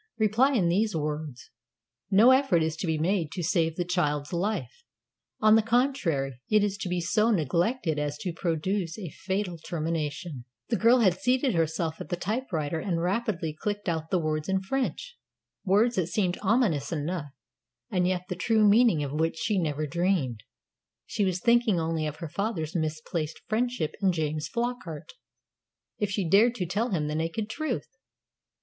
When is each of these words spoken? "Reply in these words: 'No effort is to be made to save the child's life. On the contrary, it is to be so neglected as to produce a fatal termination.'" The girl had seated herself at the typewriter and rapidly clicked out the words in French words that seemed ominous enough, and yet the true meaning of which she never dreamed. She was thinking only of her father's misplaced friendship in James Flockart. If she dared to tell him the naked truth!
"Reply 0.17 0.53
in 0.53 0.67
these 0.67 0.95
words: 0.95 1.51
'No 2.09 2.31
effort 2.31 2.63
is 2.63 2.75
to 2.77 2.87
be 2.87 2.97
made 2.97 3.31
to 3.33 3.43
save 3.43 3.75
the 3.75 3.85
child's 3.85 4.33
life. 4.33 4.83
On 5.41 5.53
the 5.53 5.61
contrary, 5.61 6.41
it 6.49 6.63
is 6.63 6.75
to 6.77 6.89
be 6.89 6.99
so 6.99 7.29
neglected 7.29 7.99
as 7.99 8.17
to 8.21 8.33
produce 8.33 8.97
a 8.97 9.09
fatal 9.11 9.59
termination.'" 9.59 10.45
The 10.69 10.75
girl 10.77 11.01
had 11.01 11.19
seated 11.19 11.53
herself 11.53 12.01
at 12.01 12.09
the 12.09 12.15
typewriter 12.15 12.79
and 12.79 12.99
rapidly 12.99 13.53
clicked 13.53 13.87
out 13.87 14.09
the 14.09 14.17
words 14.17 14.49
in 14.49 14.61
French 14.63 15.19
words 15.65 15.97
that 15.97 16.07
seemed 16.07 16.39
ominous 16.41 16.91
enough, 16.91 17.33
and 17.91 18.07
yet 18.07 18.23
the 18.27 18.35
true 18.35 18.67
meaning 18.67 19.03
of 19.03 19.11
which 19.11 19.37
she 19.37 19.59
never 19.59 19.85
dreamed. 19.85 20.41
She 21.05 21.23
was 21.25 21.39
thinking 21.39 21.79
only 21.79 22.07
of 22.07 22.15
her 22.15 22.27
father's 22.29 22.75
misplaced 22.75 23.39
friendship 23.47 23.93
in 24.01 24.11
James 24.11 24.49
Flockart. 24.49 25.13
If 25.99 26.09
she 26.09 26.27
dared 26.27 26.55
to 26.55 26.65
tell 26.65 26.89
him 26.89 27.07
the 27.07 27.13
naked 27.13 27.51
truth! 27.51 27.87